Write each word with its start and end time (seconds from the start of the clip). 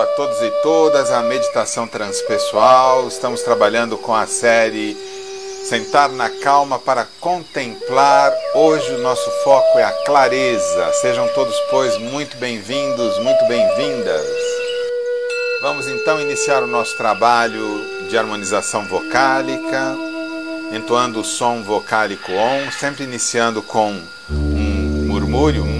a 0.00 0.06
todos 0.06 0.40
e 0.40 0.50
todas 0.62 1.10
à 1.10 1.22
meditação 1.22 1.86
transpessoal. 1.86 3.08
Estamos 3.08 3.42
trabalhando 3.42 3.96
com 3.98 4.14
a 4.14 4.26
série 4.26 4.96
Sentar 5.64 6.08
na 6.10 6.30
Calma 6.30 6.78
para 6.78 7.06
Contemplar. 7.20 8.32
Hoje 8.54 8.92
o 8.92 8.98
nosso 8.98 9.28
foco 9.42 9.78
é 9.78 9.84
a 9.84 9.90
clareza. 10.04 10.92
Sejam 11.00 11.26
todos, 11.28 11.54
pois, 11.70 11.98
muito 11.98 12.36
bem-vindos, 12.36 13.18
muito 13.18 13.44
bem-vindas. 13.46 14.24
Vamos 15.62 15.88
então 15.88 16.20
iniciar 16.20 16.62
o 16.62 16.68
nosso 16.68 16.96
trabalho 16.96 18.08
de 18.08 18.16
harmonização 18.16 18.86
vocálica, 18.86 19.96
entoando 20.72 21.20
o 21.20 21.24
som 21.24 21.62
vocálico 21.62 22.30
on, 22.30 22.70
sempre 22.70 23.02
iniciando 23.02 23.62
com 23.62 24.00
um 24.30 25.06
murmúrio, 25.06 25.64
um 25.64 25.77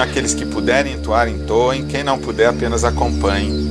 Aqueles 0.00 0.32
que 0.32 0.46
puderem 0.46 0.94
entoar, 0.94 1.28
entoem. 1.28 1.86
Quem 1.86 2.04
não 2.04 2.18
puder, 2.18 2.48
apenas 2.48 2.84
acompanhe. 2.84 3.68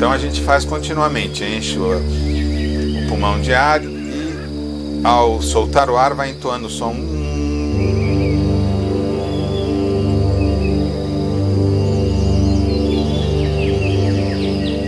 Então 0.00 0.10
a 0.10 0.18
gente 0.18 0.40
faz 0.40 0.64
continuamente, 0.64 1.44
enche 1.44 1.78
o, 1.78 1.98
o 1.98 3.08
pulmão 3.08 3.40
de 3.40 3.52
ar 3.52 3.84
e 3.84 4.30
ao 5.04 5.42
soltar 5.42 5.90
o 5.90 5.96
ar 5.96 6.14
vai 6.14 6.30
entoando 6.30 6.68
o 6.68 6.70
som. 6.70 6.94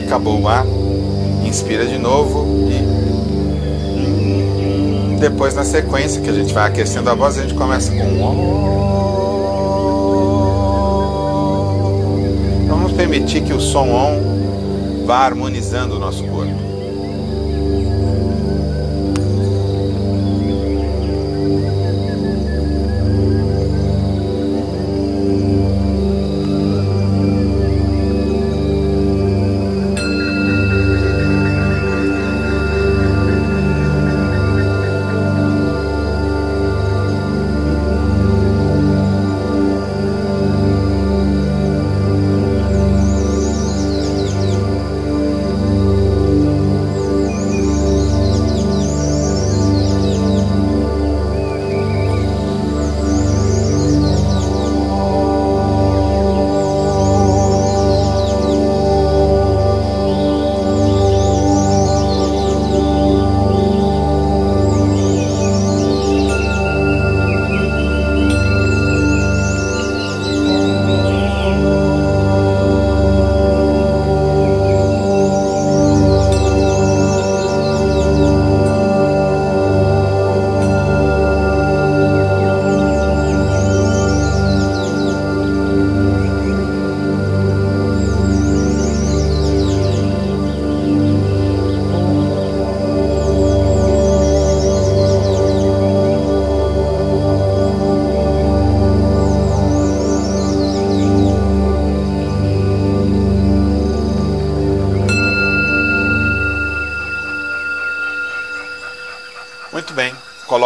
Acabou 0.07 0.41
o 0.41 0.49
ar, 0.49 0.65
inspira 1.45 1.85
de 1.87 1.99
novo 1.99 2.71
e 2.71 3.03
depois 5.21 5.55
na 5.55 5.65
sequência 5.65 6.21
que 6.21 6.31
a 6.31 6.33
gente 6.33 6.53
vai 6.53 6.69
aquecendo 6.69 7.09
a 7.11 7.15
voz, 7.15 7.39
a 7.39 7.43
gente 7.43 7.55
começa 7.55 7.93
com 7.93 8.92
permitir 13.03 13.43
que 13.43 13.53
o 13.53 13.61
som 13.61 13.91
on 13.91 15.05
vá 15.05 15.25
harmonizando 15.25 15.97
o 15.97 15.99
nosso 15.99 16.23
corpo. 16.29 16.72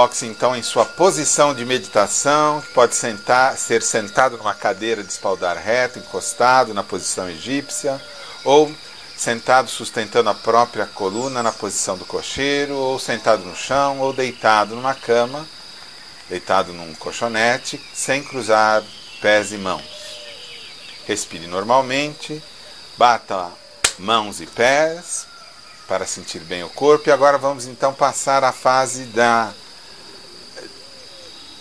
Coloque-se 0.06 0.26
então 0.26 0.54
em 0.54 0.62
sua 0.62 0.84
posição 0.84 1.52
de 1.52 1.64
meditação, 1.64 2.62
pode 2.72 2.94
sentar, 2.94 3.56
ser 3.56 3.82
sentado 3.82 4.36
numa 4.36 4.54
cadeira 4.54 5.02
de 5.02 5.10
espaldar 5.10 5.56
reto, 5.56 5.98
encostado 5.98 6.72
na 6.72 6.84
posição 6.84 7.28
egípcia, 7.28 8.00
ou 8.44 8.72
sentado 9.16 9.68
sustentando 9.68 10.30
a 10.30 10.34
própria 10.34 10.86
coluna 10.86 11.42
na 11.42 11.50
posição 11.50 11.98
do 11.98 12.04
cocheiro, 12.04 12.76
ou 12.76 13.00
sentado 13.00 13.42
no 13.42 13.56
chão, 13.56 13.98
ou 13.98 14.12
deitado 14.12 14.76
numa 14.76 14.94
cama, 14.94 15.44
deitado 16.28 16.72
num 16.72 16.94
colchonete, 16.94 17.84
sem 17.92 18.22
cruzar 18.22 18.84
pés 19.20 19.50
e 19.50 19.56
mãos. 19.56 19.82
Respire 21.04 21.48
normalmente, 21.48 22.40
bata 22.96 23.50
mãos 23.98 24.40
e 24.40 24.46
pés 24.46 25.26
para 25.88 26.06
sentir 26.06 26.40
bem 26.40 26.62
o 26.62 26.68
corpo, 26.68 27.08
e 27.08 27.12
agora 27.12 27.38
vamos 27.38 27.66
então 27.66 27.92
passar 27.92 28.44
à 28.44 28.52
fase 28.52 29.06
da 29.06 29.52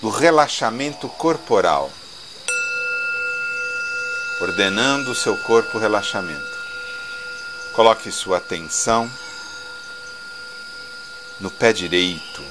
do 0.06 0.12
relaxamento 0.12 1.10
corporal, 1.10 1.92
ordenando 4.40 5.10
o 5.10 5.16
seu 5.16 5.36
corpo 5.36 5.80
relaxamento. 5.80 6.56
Coloque 7.74 8.12
sua 8.12 8.38
atenção 8.38 9.10
no 11.40 11.50
pé 11.50 11.74
direito. 11.74 12.44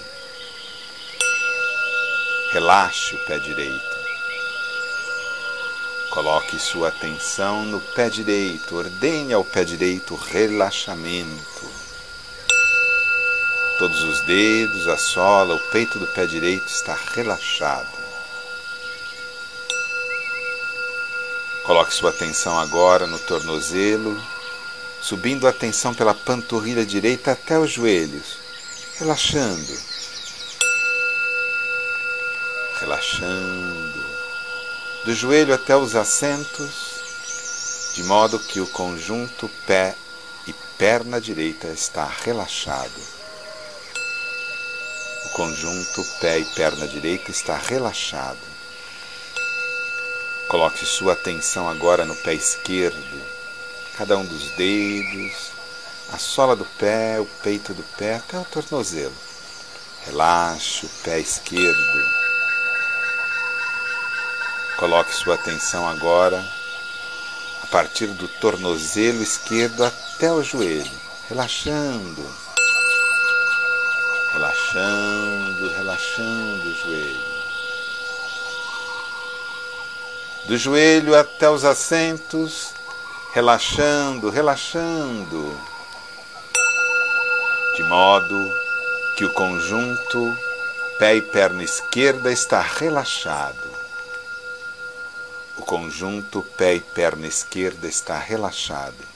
Relaxe 2.51 3.15
o 3.15 3.25
pé 3.25 3.39
direito. 3.39 3.97
Coloque 6.11 6.59
sua 6.59 6.89
atenção 6.89 7.65
no 7.65 7.81
pé 7.81 8.11
direito. 8.11 8.75
Ordene 8.75 9.33
ao 9.33 9.45
pé 9.45 9.63
direito 9.63 10.17
relaxamento. 10.17 11.84
Todos 13.77 14.05
os 14.05 14.21
dedos, 14.21 14.87
a 14.87 14.97
sola, 14.97 15.57
o 15.57 15.59
peito 15.59 15.99
do 15.99 16.07
pé 16.07 16.27
direito 16.27 16.69
está 16.69 16.95
relaxado. 17.13 17.89
Coloque 21.65 21.93
sua 21.93 22.11
atenção 22.11 22.57
agora 22.57 23.05
no 23.09 23.19
tornozelo, 23.19 24.17
subindo 25.01 25.45
a 25.45 25.51
atenção 25.51 25.93
pela 25.93 26.15
panturrilha 26.15 26.87
direita 26.87 27.33
até 27.33 27.59
os 27.59 27.73
joelhos, 27.73 28.39
relaxando. 28.97 29.77
Relaxando. 32.79 34.05
Do 35.05 35.13
joelho 35.13 35.53
até 35.53 35.77
os 35.77 35.97
assentos, 35.97 37.93
de 37.93 38.05
modo 38.05 38.39
que 38.39 38.61
o 38.61 38.69
conjunto 38.69 39.51
pé 39.67 39.97
e 40.47 40.53
perna 40.79 41.21
direita 41.21 41.67
está 41.67 42.07
relaxado 42.07 43.14
conjunto 45.35 46.05
pé 46.21 46.39
e 46.39 46.45
perna 46.45 46.87
direita 46.87 47.33
está 47.33 47.57
relaxado. 47.57 48.39
Coloque 50.49 50.87
sua 50.87 51.15
atenção 51.15 51.69
agora 51.69 52.05
no 52.05 52.15
pé 52.15 52.35
esquerdo, 52.35 53.21
cada 53.99 54.17
um 54.17 54.25
dos 54.25 54.51
dedos, 54.53 55.51
a 56.13 56.19
sola 56.19 56.55
do 56.55 56.65
pé, 56.79 57.19
o 57.19 57.27
peito 57.43 57.75
do 57.75 57.83
pé 57.99 58.15
até 58.15 58.39
o 58.39 58.45
tornozelo. 58.45 59.15
Relaxe 60.07 60.87
o 60.87 60.89
pé 61.03 61.19
esquerdo. 61.19 62.15
Coloque 64.77 65.13
sua 65.13 65.35
atenção 65.35 65.89
agora 65.89 66.49
a 67.65 67.67
partir 67.67 68.07
do 68.07 68.29
tornozelo 68.29 69.21
esquerdo 69.21 69.83
até 69.83 70.33
o 70.33 70.45
joelho, 70.45 71.01
relaxando 71.29 72.44
relaxando, 74.35 75.69
relaxando 75.77 76.69
o 76.69 76.75
joelho. 76.75 77.35
Do 80.47 80.59
joelho 80.59 81.15
até 81.17 81.49
os 81.49 81.65
assentos, 81.65 82.75
relaxando, 83.33 84.31
relaxando, 84.31 85.57
de 87.77 87.83
modo 87.85 88.53
que 89.17 89.25
o 89.25 89.33
conjunto 89.33 90.37
pé 90.99 91.15
e 91.15 91.23
perna 91.23 91.63
esquerda 91.63 92.33
está 92.33 92.61
relaxado. 92.61 93.73
O 95.57 95.63
conjunto 95.63 96.43
pé 96.59 96.75
e 96.75 96.81
perna 96.81 97.29
esquerda 97.29 97.87
está 97.87 98.19
relaxado. 98.19 99.15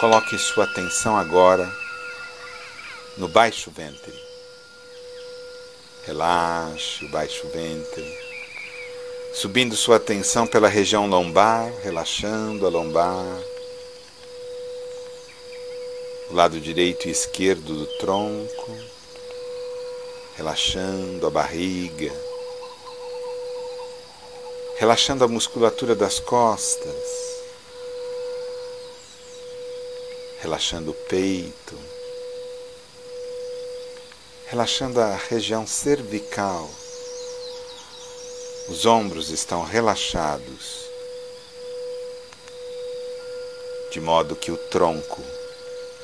Coloque 0.00 0.36
sua 0.38 0.64
atenção 0.64 1.16
agora 1.16 1.70
no 3.16 3.28
baixo 3.28 3.70
ventre. 3.70 4.12
Relaxe 6.04 7.04
o 7.04 7.08
baixo 7.10 7.46
ventre, 7.48 8.18
subindo 9.34 9.76
sua 9.76 9.96
atenção 9.96 10.46
pela 10.46 10.68
região 10.68 11.06
lombar, 11.06 11.70
relaxando 11.82 12.66
a 12.66 12.70
lombar, 12.70 13.40
o 16.30 16.34
lado 16.34 16.60
direito 16.60 17.06
e 17.06 17.10
esquerdo 17.10 17.74
do 17.74 17.86
tronco, 17.98 18.76
relaxando 20.36 21.26
a 21.26 21.30
barriga, 21.30 22.12
relaxando 24.76 25.24
a 25.24 25.28
musculatura 25.28 25.94
das 25.94 26.18
costas. 26.18 27.30
Relaxando 30.40 30.92
o 30.92 30.94
peito, 30.94 31.78
relaxando 34.50 35.00
a 35.00 35.14
região 35.14 35.64
cervical. 35.64 36.68
Os 38.68 38.84
ombros 38.84 39.30
estão 39.30 39.62
relaxados, 39.62 40.90
de 43.92 44.00
modo 44.00 44.34
que 44.34 44.50
o 44.50 44.56
tronco 44.56 45.22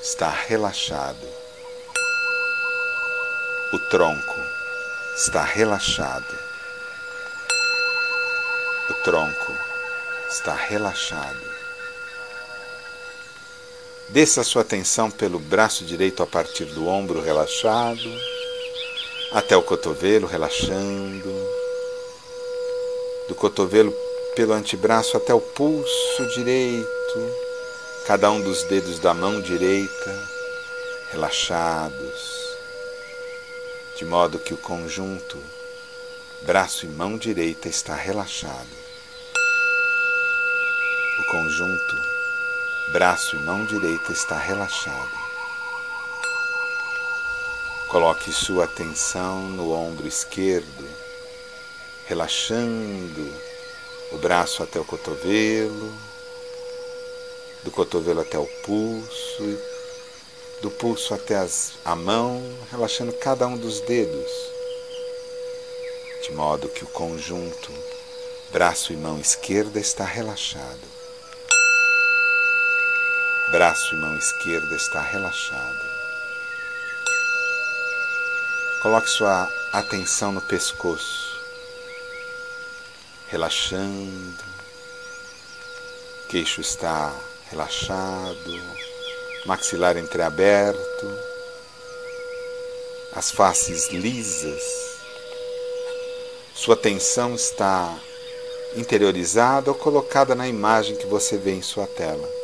está 0.01 0.31
relaxado. 0.31 1.27
O 3.73 3.79
tronco 3.91 4.41
está 5.17 5.43
relaxado. 5.43 6.39
O 8.89 8.95
tronco 9.03 9.53
está 10.31 10.55
relaxado. 10.55 11.57
Desça 14.11 14.45
sua 14.45 14.63
atenção 14.63 15.11
pelo 15.11 15.41
braço 15.41 15.85
direito 15.85 16.23
a 16.23 16.27
partir 16.29 16.67
do 16.67 16.87
ombro 16.87 17.21
relaxado, 17.21 18.36
até 19.37 19.55
o 19.55 19.63
cotovelo 19.63 20.27
relaxando, 20.27 21.31
do 23.29 23.35
cotovelo 23.35 23.93
pelo 24.35 24.55
antebraço 24.55 25.15
até 25.15 25.35
o 25.35 25.41
pulso 25.43 26.27
direito, 26.35 26.89
cada 28.07 28.31
um 28.31 28.41
dos 28.41 28.63
dedos 28.63 28.99
da 28.99 29.13
mão 29.13 29.39
direita 29.43 30.29
relaxados, 31.13 32.57
de 33.99 34.07
modo 34.07 34.39
que 34.39 34.55
o 34.55 34.57
conjunto 34.57 35.37
braço 36.41 36.87
e 36.87 36.89
mão 36.89 37.19
direita 37.19 37.69
está 37.69 37.95
relaxado. 37.95 38.87
O 41.21 41.25
conjunto 41.31 41.97
braço 42.91 43.37
e 43.37 43.41
mão 43.41 43.67
direita 43.67 44.13
está 44.13 44.39
relaxado. 44.39 45.26
Coloque 47.89 48.33
sua 48.33 48.65
atenção 48.65 49.43
no 49.43 49.73
ombro 49.73 50.09
esquerdo, 50.09 50.89
relaxando 52.07 53.33
o 54.11 54.19
braço 54.19 54.63
até 54.63 54.81
o 54.81 54.85
cotovelo, 54.85 55.93
do 57.63 57.71
cotovelo 57.71 58.21
até 58.21 58.37
o 58.39 58.47
pulso, 58.65 59.59
do 60.63 60.71
pulso 60.71 61.15
até 61.15 61.37
as, 61.37 61.75
a 61.85 61.95
mão, 61.95 62.43
relaxando 62.73 63.13
cada 63.13 63.47
um 63.47 63.57
dos 63.57 63.81
dedos, 63.83 64.33
de 66.23 66.33
modo 66.33 66.69
que 66.69 66.83
o 66.83 66.89
conjunto 66.89 67.73
braço 68.51 68.93
e 68.93 68.97
mão 68.97 69.21
esquerda 69.21 69.79
está 69.79 70.05
relaxado. 70.05 70.81
Braço 73.53 73.95
e 73.95 74.01
mão 74.01 74.17
esquerda 74.19 74.75
está 74.75 75.01
relaxado. 75.01 75.86
Coloque 78.87 79.11
sua 79.11 79.53
atenção 79.73 80.31
no 80.31 80.41
pescoço, 80.41 81.37
relaxando. 83.27 84.45
Queixo 86.29 86.61
está 86.61 87.13
relaxado, 87.51 88.63
maxilar 89.45 89.97
entreaberto, 89.97 91.19
as 93.17 93.33
faces 93.33 93.89
lisas. 93.89 94.63
Sua 96.55 96.75
atenção 96.75 97.35
está 97.35 97.93
interiorizada 98.77 99.69
ou 99.69 99.77
colocada 99.77 100.33
na 100.33 100.47
imagem 100.47 100.95
que 100.95 101.07
você 101.07 101.37
vê 101.37 101.55
em 101.55 101.63
sua 101.63 101.89
tela. 101.89 102.37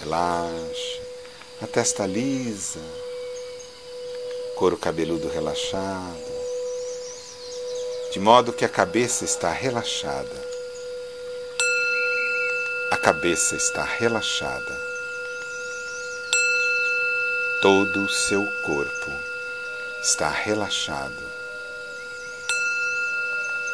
relaxa, 0.00 1.03
a 1.62 1.66
testa 1.68 2.04
lisa, 2.04 2.80
couro 4.56 4.76
cabeludo 4.76 5.28
relaxado, 5.28 6.34
de 8.12 8.18
modo 8.18 8.52
que 8.52 8.64
a 8.64 8.68
cabeça 8.68 9.24
está 9.24 9.52
relaxada. 9.52 10.54
A 12.90 12.96
cabeça 12.96 13.56
está 13.56 13.84
relaxada. 13.84 14.80
Todo 17.62 18.04
o 18.04 18.08
seu 18.08 18.44
corpo 18.62 19.10
está 20.02 20.30
relaxado. 20.30 21.32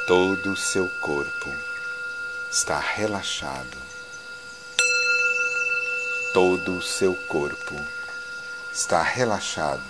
Todo 0.06 0.52
o 0.52 0.56
seu 0.56 0.88
corpo 1.00 1.54
está 2.50 2.78
relaxado 2.78 3.99
todo 6.32 6.76
o 6.76 6.82
seu 6.82 7.14
corpo 7.28 7.74
está 8.72 9.02
relaxado. 9.02 9.82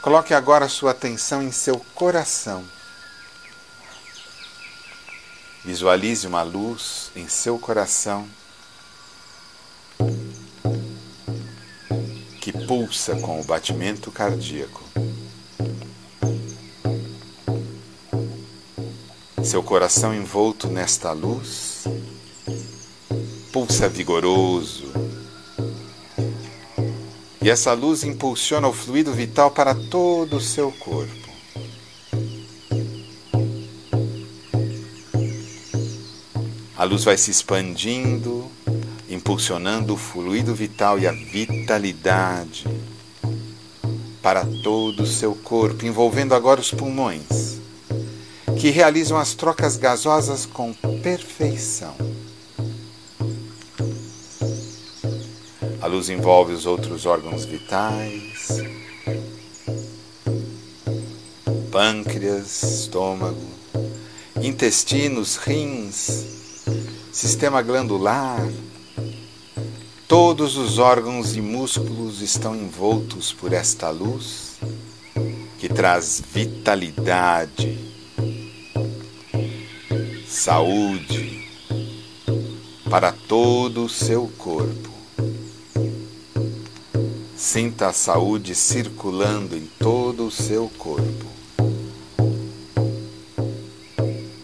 Coloque 0.00 0.32
agora 0.32 0.68
sua 0.68 0.92
atenção 0.92 1.42
em 1.42 1.52
seu 1.52 1.78
coração. 1.94 2.64
Visualize 5.64 6.26
uma 6.26 6.42
luz 6.42 7.10
em 7.14 7.28
seu 7.28 7.58
coração 7.58 8.26
que 12.40 12.52
pulsa 12.52 13.16
com 13.16 13.40
o 13.40 13.44
batimento 13.44 14.10
cardíaco. 14.10 14.82
Seu 19.42 19.62
coração 19.62 20.14
envolto 20.14 20.68
nesta 20.68 21.12
luz 21.12 21.84
pulsa 23.56 23.88
vigoroso. 23.88 24.92
E 27.40 27.48
essa 27.48 27.72
luz 27.72 28.04
impulsiona 28.04 28.68
o 28.68 28.72
fluido 28.74 29.14
vital 29.14 29.50
para 29.50 29.74
todo 29.74 30.36
o 30.36 30.40
seu 30.42 30.70
corpo. 30.70 31.30
A 36.76 36.84
luz 36.84 37.04
vai 37.04 37.16
se 37.16 37.30
expandindo, 37.30 38.44
impulsionando 39.08 39.94
o 39.94 39.96
fluido 39.96 40.54
vital 40.54 40.98
e 40.98 41.06
a 41.06 41.12
vitalidade 41.12 42.66
para 44.20 44.44
todo 44.62 45.04
o 45.04 45.06
seu 45.06 45.34
corpo, 45.34 45.86
envolvendo 45.86 46.34
agora 46.34 46.60
os 46.60 46.70
pulmões, 46.70 47.58
que 48.60 48.68
realizam 48.68 49.16
as 49.16 49.32
trocas 49.32 49.78
gasosas 49.78 50.44
com 50.44 50.74
perfeição. 51.02 52.05
A 55.86 55.88
luz 55.88 56.08
envolve 56.08 56.52
os 56.52 56.66
outros 56.66 57.06
órgãos 57.06 57.44
vitais, 57.44 58.48
pâncreas, 61.70 62.60
estômago, 62.64 63.46
intestinos, 64.42 65.36
rins, 65.36 66.64
sistema 67.12 67.62
glandular. 67.62 68.44
Todos 70.08 70.56
os 70.56 70.78
órgãos 70.78 71.36
e 71.36 71.40
músculos 71.40 72.20
estão 72.20 72.56
envoltos 72.56 73.32
por 73.32 73.52
esta 73.52 73.88
luz 73.88 74.56
que 75.60 75.68
traz 75.68 76.20
vitalidade, 76.34 77.78
saúde 80.26 81.48
para 82.90 83.12
todo 83.12 83.84
o 83.84 83.88
seu 83.88 84.26
corpo. 84.36 84.95
Sinta 87.56 87.88
a 87.88 87.92
saúde 87.94 88.54
circulando 88.54 89.56
em 89.56 89.66
todo 89.78 90.26
o 90.26 90.30
seu 90.30 90.70
corpo. 90.76 91.24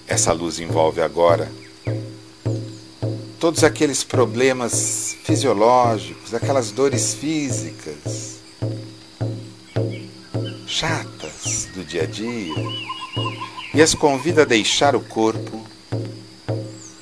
Essa 0.07 0.33
luz 0.33 0.59
envolve 0.59 1.03
agora 1.03 1.53
todos 3.39 3.65
aqueles 3.65 4.03
problemas 4.03 5.15
fisiológicos, 5.25 6.33
aquelas 6.33 6.71
dores 6.71 7.13
físicas, 7.13 8.39
chatas 10.67 11.69
do 11.75 11.85
dia 11.85 12.05
a 12.05 12.07
dia 12.07 12.55
e 13.75 13.83
as 13.83 13.95
convida 13.95 14.41
a 14.41 14.47
deixar 14.47 14.97
o 14.97 15.03
corpo, 15.03 15.63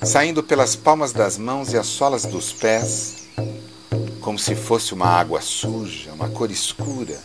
saindo 0.02 0.43
pelas 0.43 0.75
palmas 0.75 1.12
das 1.12 1.38
mãos 1.38 1.73
e 1.73 1.76
as 1.76 1.87
solas 1.87 2.25
dos 2.25 2.52
pés, 2.52 3.29
como 4.30 4.38
se 4.38 4.54
fosse 4.54 4.94
uma 4.94 5.06
água 5.06 5.40
suja, 5.40 6.12
uma 6.12 6.28
cor 6.28 6.52
escura, 6.52 7.18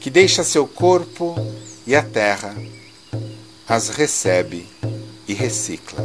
que 0.00 0.10
deixa 0.10 0.42
seu 0.42 0.66
corpo 0.66 1.36
e 1.86 1.94
a 1.94 2.02
terra 2.02 2.56
as 3.68 3.88
recebe 3.88 4.68
e 5.28 5.32
recicla. 5.32 6.04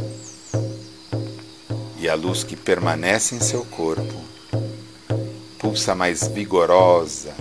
E 1.98 2.08
a 2.08 2.14
luz 2.14 2.44
que 2.44 2.54
permanece 2.54 3.34
em 3.34 3.40
seu 3.40 3.64
corpo 3.64 4.14
pulsa 5.58 5.96
mais 5.96 6.28
vigorosa, 6.28 7.34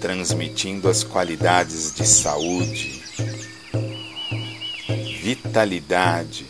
transmitindo 0.00 0.88
as 0.88 1.04
qualidades 1.04 1.94
de 1.94 2.06
saúde, 2.08 3.02
vitalidade. 5.20 6.49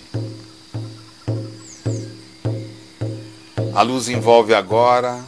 A 3.73 3.83
luz 3.83 4.09
envolve 4.09 4.53
agora 4.53 5.25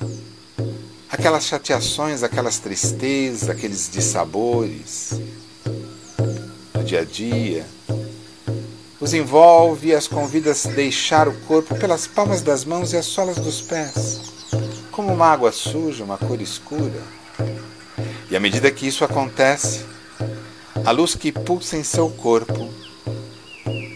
aquelas 1.09 1.47
chateações, 1.47 2.23
aquelas 2.23 2.59
tristezas, 2.59 3.49
aqueles 3.49 3.89
dissabores 3.91 5.21
do 6.75 6.83
dia 6.85 7.01
a 7.01 7.05
dia. 7.05 7.65
Os 9.01 9.15
envolve 9.15 9.89
e 9.89 9.95
as 9.95 10.09
convida 10.09 10.51
a 10.53 10.69
deixar 10.71 11.29
o 11.29 11.35
corpo 11.43 11.77
pelas 11.77 12.07
palmas 12.07 12.43
das 12.43 12.65
mãos 12.65 12.93
e 12.93 12.97
as 12.97 13.07
solas 13.07 13.37
dos 13.37 13.61
pés, 13.61 14.21
como 14.91 15.13
uma 15.13 15.27
água 15.27 15.53
suja, 15.53 16.03
uma 16.03 16.19
cor 16.19 16.41
escura. 16.41 17.03
E 18.29 18.37
à 18.37 18.41
medida 18.41 18.71
que 18.71 18.87
isso 18.87 19.05
acontece, 19.05 19.85
a 20.85 20.91
luz 20.91 21.15
que 21.15 21.31
pulsa 21.31 21.77
em 21.77 21.85
seu 21.85 22.11
corpo 22.11 22.69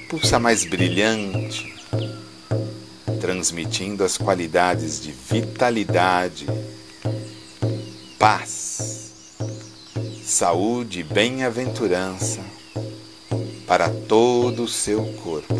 pulsa 0.08 0.38
mais 0.38 0.64
brilhante, 0.64 1.75
transmitindo 3.46 4.02
as 4.02 4.18
qualidades 4.18 5.00
de 5.00 5.12
vitalidade, 5.12 6.46
paz, 8.18 9.12
saúde 10.24 11.00
e 11.00 11.04
bem-aventurança 11.04 12.40
para 13.64 13.88
todo 13.88 14.64
o 14.64 14.68
seu 14.68 15.04
corpo. 15.22 15.54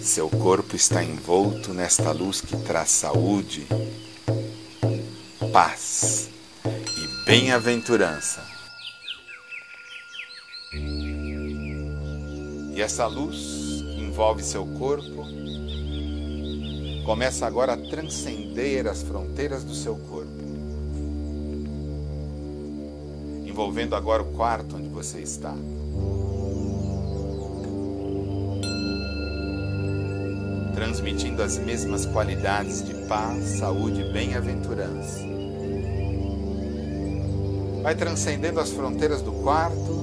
Seu 0.00 0.28
corpo 0.30 0.76
está 0.76 1.02
envolto 1.02 1.74
nesta 1.74 2.12
luz 2.12 2.40
que 2.40 2.56
traz 2.58 2.90
saúde, 2.90 3.66
paz 5.52 6.30
e 6.64 7.24
bem-aventurança. 7.26 8.40
E 12.72 12.80
essa 12.80 13.04
luz 13.08 13.82
envolve 13.96 14.44
seu 14.44 14.64
corpo 14.64 15.47
começa 17.08 17.46
agora 17.46 17.72
a 17.72 17.76
transcender 17.78 18.86
as 18.86 19.02
fronteiras 19.02 19.64
do 19.64 19.74
seu 19.74 19.96
corpo, 19.96 20.28
envolvendo 23.46 23.96
agora 23.96 24.22
o 24.22 24.26
quarto 24.32 24.76
onde 24.76 24.90
você 24.90 25.20
está. 25.20 25.54
Transmitindo 30.74 31.42
as 31.42 31.56
mesmas 31.56 32.04
qualidades 32.04 32.86
de 32.86 32.92
paz, 33.06 33.58
saúde 33.58 34.02
e 34.02 34.12
bem-aventurança. 34.12 35.20
Vai 37.82 37.94
transcendendo 37.94 38.60
as 38.60 38.68
fronteiras 38.68 39.22
do 39.22 39.32
quarto, 39.32 39.98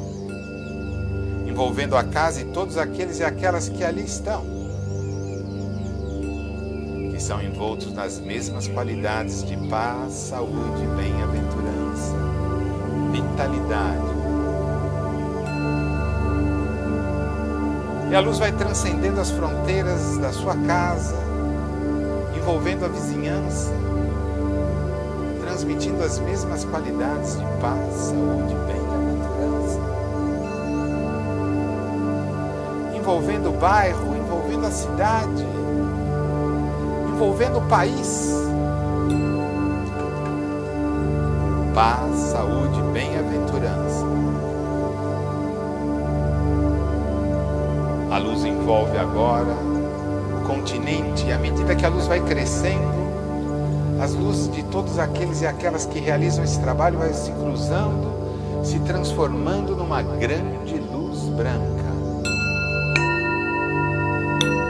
envolvendo 1.47 1.95
a 1.95 2.03
casa 2.03 2.41
e 2.41 2.45
todos 2.45 2.79
aqueles 2.79 3.19
e 3.19 3.23
aquelas 3.23 3.69
que 3.69 3.83
ali 3.83 4.03
estão 4.03 4.54
são 7.19 7.41
envoltos 7.41 7.93
nas 7.93 8.19
mesmas 8.19 8.67
qualidades 8.67 9.43
de 9.43 9.55
paz, 9.67 10.11
saúde, 10.11 10.85
bem-aventurança, 10.95 12.13
vitalidade. 13.11 14.15
E 18.11 18.15
a 18.15 18.19
luz 18.19 18.37
vai 18.37 18.51
transcendendo 18.51 19.19
as 19.19 19.31
fronteiras 19.31 20.17
da 20.17 20.31
sua 20.31 20.55
casa, 20.57 21.15
envolvendo 22.35 22.85
a 22.85 22.87
vizinhança, 22.87 23.71
transmitindo 25.41 26.03
as 26.03 26.19
mesmas 26.19 26.65
qualidades 26.65 27.37
de 27.37 27.45
paz, 27.61 27.93
saúde 27.95 28.55
bem-aventurança. 28.67 29.79
Envolvendo 32.95 33.49
o 33.49 33.53
bairro, 33.53 34.15
envolvendo 34.15 34.65
a 34.65 34.71
cidade, 34.71 35.45
envolvendo 37.15 37.59
o 37.59 37.61
país. 37.61 38.33
Paz, 41.73 42.15
saúde, 42.17 42.81
bem-aventurança. 42.91 44.05
A 48.11 48.17
luz 48.17 48.43
envolve 48.43 48.97
agora 48.97 49.55
o 50.41 50.45
continente, 50.45 51.25
e 51.25 51.31
à 51.31 51.37
medida 51.37 51.73
que 51.73 51.85
a 51.85 51.89
luz 51.89 52.05
vai 52.05 52.19
crescendo, 52.19 53.05
as 54.01 54.13
luzes 54.13 54.51
de 54.51 54.63
todos 54.63 54.99
aqueles 54.99 55.41
e 55.41 55.47
aquelas 55.47 55.85
que 55.85 55.99
realizam 55.99 56.43
esse 56.43 56.59
trabalho 56.59 56.99
vai 56.99 57.13
se 57.13 57.31
cruzando, 57.31 58.11
se 58.61 58.77
transformando 58.79 59.73
numa 59.73 60.01
grande 60.01 60.75
luz 60.91 61.29
branca 61.29 61.85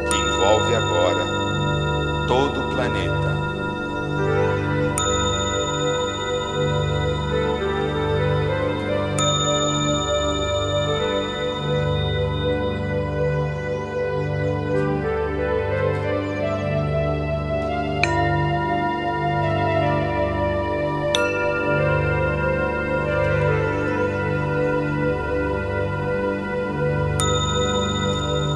que 0.10 0.16
envolve 0.16 0.76
agora 0.76 1.35
todo 2.28 2.60
o 2.60 2.70
planeta. 2.70 3.36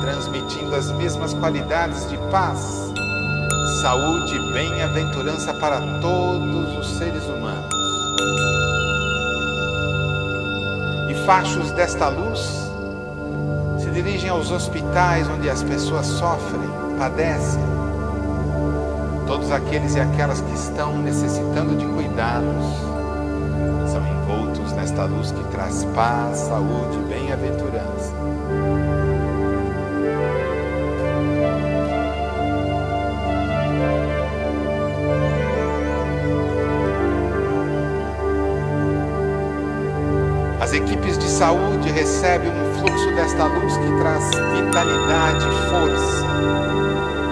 Transmitindo 0.02 0.76
as 0.76 0.92
mesmas 0.92 1.34
qualidades 1.34 2.10
de 2.10 2.18
paz 2.32 2.89
saúde 3.82 4.36
e 4.36 4.52
bem-aventurança 4.52 5.54
para 5.54 5.80
todos 6.02 6.78
os 6.78 6.98
seres 6.98 7.24
humanos. 7.24 7.74
E 11.10 11.26
fachos 11.26 11.72
desta 11.72 12.10
luz 12.10 12.70
se 13.80 13.90
dirigem 13.92 14.30
aos 14.30 14.52
hospitais 14.52 15.30
onde 15.30 15.50
as 15.50 15.64
pessoas 15.64 16.08
sofrem, 16.08 16.70
padecem. 16.98 17.64
Todos 19.26 19.50
aqueles 19.50 19.96
e 19.96 20.02
aquelas 20.02 20.42
que 20.42 20.54
estão 20.56 20.98
necessitando 20.98 21.78
de 21.78 21.86
cuidados 21.86 22.66
são 23.90 24.06
envoltos 24.06 24.74
nesta 24.74 25.06
luz 25.06 25.32
que 25.32 25.44
traz 25.52 25.86
paz, 25.96 26.38
saúde 26.40 26.98
e 26.98 27.14
bem-aventurança. 27.14 28.19
Saúde 41.40 41.90
recebem 41.92 42.52
um 42.52 42.74
fluxo 42.74 43.16
desta 43.16 43.46
luz 43.46 43.78
que 43.78 44.00
traz 44.02 44.26
vitalidade 44.26 45.46
e 45.48 45.70
força. 45.70 46.26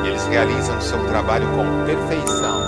E 0.06 0.08
eles 0.08 0.26
realizam 0.28 0.80
seu 0.80 1.06
trabalho 1.10 1.46
com 1.48 1.86
perfeição. 1.86 2.67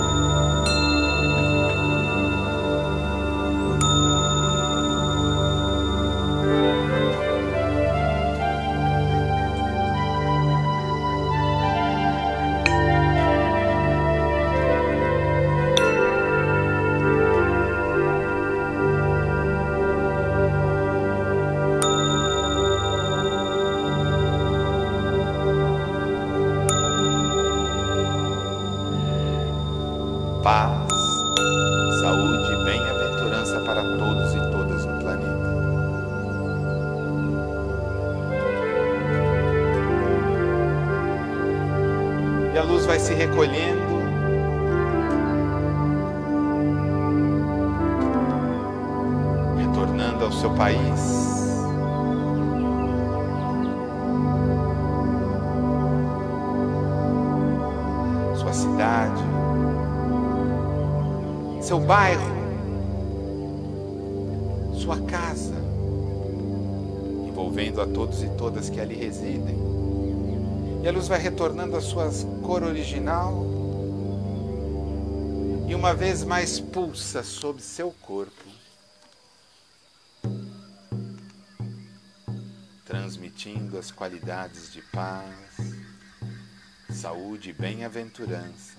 Vai 42.90 42.98
se 42.98 43.14
recolhendo. 43.14 44.00
Retornando 49.56 50.24
ao 50.24 50.32
seu 50.32 50.50
país. 50.54 51.00
Sua 58.34 58.52
cidade. 58.52 59.22
Seu 61.60 61.78
bairro. 61.78 62.20
Sua 64.74 65.00
casa. 65.02 65.54
Envolvendo 67.28 67.80
a 67.80 67.86
todos 67.86 68.24
e 68.24 68.28
todas 68.30 68.68
que 68.68 68.80
ali 68.80 68.96
residem. 68.96 69.79
E 70.82 70.88
a 70.88 70.92
luz 70.92 71.08
vai 71.08 71.20
retornando 71.20 71.76
à 71.76 71.80
sua 71.82 72.08
cor 72.42 72.62
original. 72.62 73.44
E 75.68 75.74
uma 75.74 75.92
vez 75.92 76.24
mais 76.24 76.58
pulsa 76.58 77.22
sobre 77.22 77.62
seu 77.62 77.92
corpo, 77.92 78.44
transmitindo 82.84 83.78
as 83.78 83.90
qualidades 83.90 84.72
de 84.72 84.80
paz, 84.80 85.56
saúde 86.90 87.50
e 87.50 87.52
bem-aventurança 87.52 88.78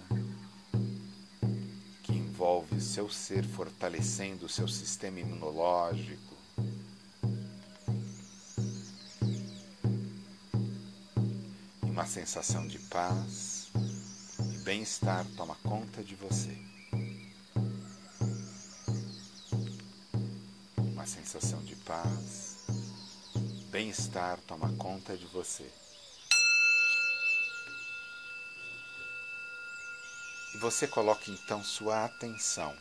que 2.02 2.14
envolve 2.14 2.82
seu 2.82 3.10
ser, 3.10 3.46
fortalecendo 3.46 4.50
seu 4.50 4.68
sistema 4.68 5.20
imunológico 5.20 6.31
Uma 11.92 12.06
sensação 12.06 12.66
de 12.70 12.80
paz 12.80 13.70
e 13.76 14.58
bem-estar 14.60 15.26
toma 15.36 15.56
conta 15.56 16.02
de 16.02 16.16
você. 16.16 16.58
Uma 20.78 21.06
sensação 21.06 21.62
de 21.66 21.76
paz, 21.76 22.60
bem-estar 23.70 24.40
toma 24.48 24.74
conta 24.78 25.18
de 25.18 25.26
você. 25.26 25.70
E 30.56 30.58
você 30.60 30.88
coloca 30.88 31.30
então 31.30 31.62
sua 31.62 32.06
atenção 32.06 32.74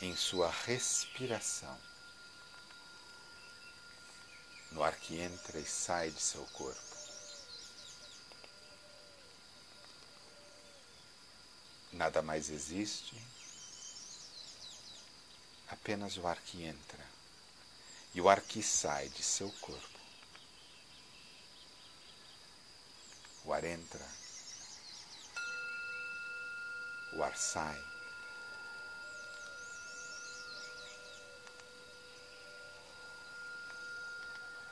em 0.00 0.16
sua 0.16 0.50
respiração 0.64 1.76
no 4.72 4.82
ar 4.82 4.96
que 4.96 5.18
entra 5.20 5.58
e 5.58 5.64
sai 5.64 6.10
de 6.10 6.20
seu 6.20 6.44
corpo. 6.46 6.80
Nada 11.92 12.22
mais 12.22 12.48
existe, 12.48 13.14
apenas 15.68 16.16
o 16.16 16.26
ar 16.26 16.40
que 16.40 16.62
entra 16.64 17.04
e 18.14 18.20
o 18.20 18.28
ar 18.28 18.40
que 18.40 18.62
sai 18.62 19.08
de 19.10 19.22
seu 19.22 19.50
corpo. 19.60 20.00
O 23.44 23.52
ar 23.52 23.64
entra, 23.64 24.06
o 27.14 27.22
ar 27.22 27.36
sai. 27.36 27.91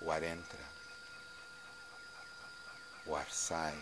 O 0.03 0.11
ar 0.11 0.23
entra, 0.23 0.65
o 3.05 3.15
ar 3.15 3.31
sai. 3.31 3.79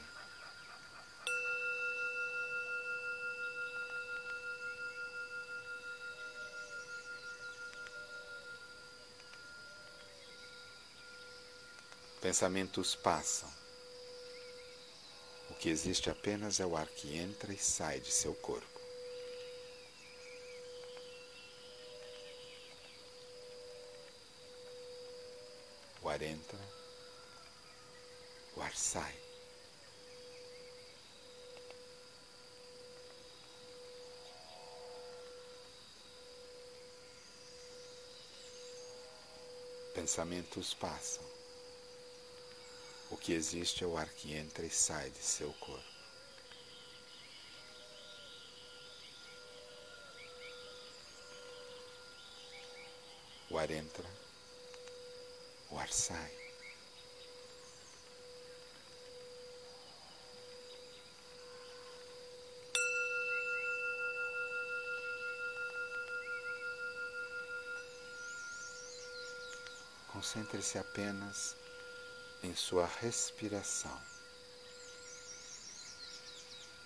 Pensamentos 12.20 12.96
passam. 12.96 13.48
O 15.50 15.54
que 15.54 15.68
existe 15.68 16.10
apenas 16.10 16.58
é 16.58 16.66
o 16.66 16.76
ar 16.76 16.88
que 16.88 17.16
entra 17.16 17.52
e 17.52 17.58
sai 17.58 18.00
de 18.00 18.10
seu 18.10 18.34
corpo. 18.34 18.77
O 26.08 26.10
ar 26.10 26.22
entra, 26.22 26.58
o 28.56 28.62
ar 28.62 28.74
sai. 28.74 29.14
Pensamentos 39.94 40.72
passam. 40.72 41.22
O 43.10 43.16
que 43.18 43.34
existe 43.34 43.84
é 43.84 43.86
o 43.86 43.98
ar 43.98 44.08
que 44.08 44.32
entra 44.32 44.64
e 44.64 44.70
sai 44.70 45.10
de 45.10 45.18
seu 45.18 45.52
corpo. 45.60 45.84
O 53.50 53.58
ar 53.58 53.70
entra 53.70 54.27
ar 55.78 55.90
sai. 55.90 56.38
Concentre-se 70.08 70.78
apenas 70.78 71.56
em 72.42 72.54
sua 72.54 72.86
respiração, 73.00 74.00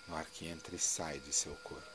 no 0.07 0.15
ar 0.15 0.25
que 0.27 0.47
entra 0.47 0.75
e 0.75 0.79
sai 0.79 1.19
de 1.19 1.33
seu 1.33 1.55
corpo. 1.57 1.93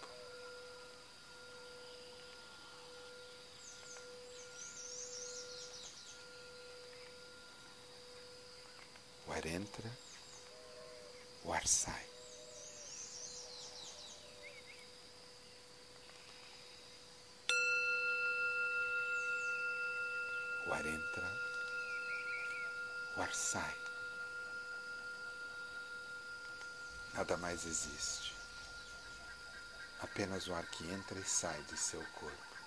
ar 9.38 9.46
entra, 9.58 9.90
o 11.44 11.52
ar 11.52 11.66
sai. 11.66 12.06
O 20.66 20.72
ar 20.72 20.86
entra, 20.86 21.28
o 23.16 23.22
ar 23.22 23.34
sai. 23.34 23.76
Nada 27.14 27.36
mais 27.38 27.66
existe. 27.66 28.36
Apenas 30.00 30.46
o 30.46 30.54
ar 30.54 30.66
que 30.66 30.88
entra 30.88 31.18
e 31.18 31.24
sai 31.24 31.60
de 31.64 31.76
seu 31.76 32.04
corpo. 32.20 32.57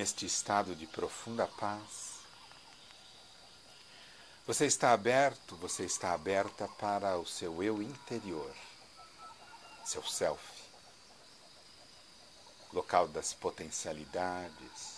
Neste 0.00 0.24
estado 0.24 0.74
de 0.74 0.86
profunda 0.86 1.46
paz. 1.46 2.20
Você 4.46 4.64
está 4.64 4.94
aberto, 4.94 5.54
você 5.56 5.84
está 5.84 6.14
aberta 6.14 6.66
para 6.66 7.18
o 7.18 7.26
seu 7.26 7.62
eu 7.62 7.82
interior, 7.82 8.50
seu 9.84 10.02
self, 10.02 10.42
local 12.72 13.08
das 13.08 13.34
potencialidades, 13.34 14.96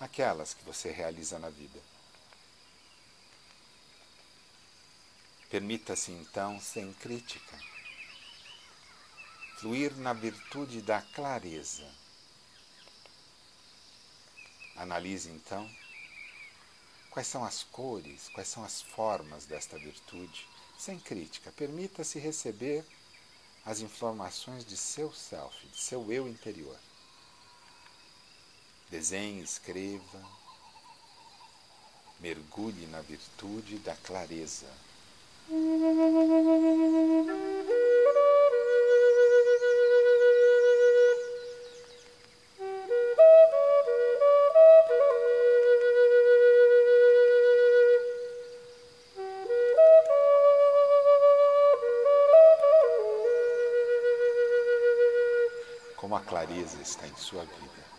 aquelas 0.00 0.52
que 0.52 0.64
você 0.64 0.90
realiza 0.90 1.38
na 1.38 1.50
vida. 1.50 1.80
Permita-se 5.48 6.10
então, 6.10 6.60
sem 6.60 6.92
crítica, 6.94 7.56
fluir 9.58 9.94
na 9.94 10.12
virtude 10.12 10.82
da 10.82 11.00
clareza 11.00 12.03
Analise 14.76 15.30
então 15.30 15.70
quais 17.14 17.28
são 17.28 17.44
as 17.44 17.62
cores, 17.62 18.28
quais 18.30 18.48
são 18.48 18.64
as 18.64 18.82
formas 18.82 19.46
desta 19.46 19.78
virtude, 19.78 20.48
sem 20.76 20.98
crítica. 20.98 21.52
Permita-se 21.52 22.18
receber 22.18 22.84
as 23.64 23.80
informações 23.80 24.64
de 24.64 24.76
seu 24.76 25.12
self, 25.12 25.66
de 25.68 25.78
seu 25.80 26.10
eu 26.10 26.28
interior. 26.28 26.76
Desenhe, 28.90 29.42
escreva, 29.42 30.20
mergulhe 32.18 32.86
na 32.86 33.00
virtude 33.00 33.78
da 33.78 33.94
clareza. 33.94 34.66
Está 56.80 57.06
em 57.06 57.16
sua 57.16 57.42
vida. 57.42 57.93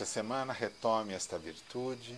Durante 0.00 0.08
a 0.08 0.14
semana, 0.14 0.52
retome 0.54 1.12
esta 1.12 1.36
virtude. 1.38 2.16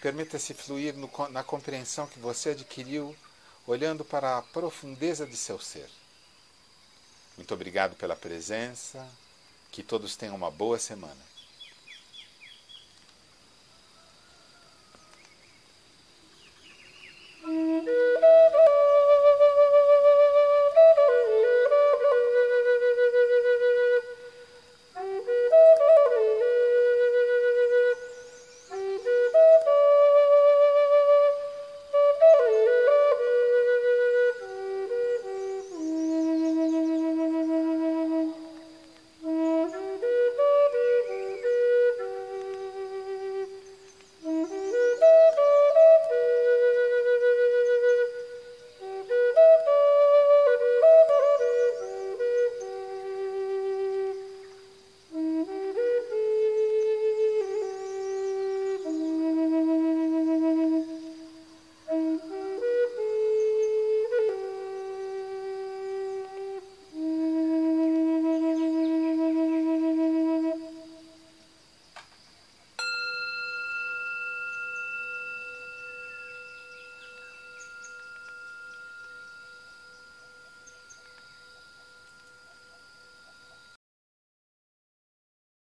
Permita-se 0.00 0.54
fluir 0.54 0.96
no, 0.96 1.10
na 1.28 1.44
compreensão 1.44 2.06
que 2.06 2.18
você 2.18 2.50
adquiriu 2.50 3.14
olhando 3.66 4.02
para 4.02 4.38
a 4.38 4.42
profundeza 4.42 5.26
de 5.26 5.36
seu 5.36 5.58
ser. 5.58 5.90
Muito 7.36 7.52
obrigado 7.52 7.96
pela 7.96 8.16
presença. 8.16 9.06
Que 9.70 9.82
todos 9.82 10.16
tenham 10.16 10.34
uma 10.34 10.50
boa 10.50 10.78
semana. 10.78 11.29